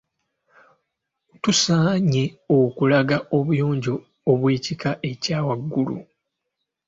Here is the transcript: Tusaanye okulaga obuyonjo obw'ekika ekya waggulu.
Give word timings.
Tusaanye 1.41 2.23
okulaga 2.59 3.17
obuyonjo 3.37 3.95
obw'ekika 4.31 4.89
ekya 5.09 5.39
waggulu. 5.47 5.97